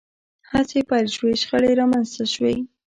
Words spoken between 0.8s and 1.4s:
پیل شوې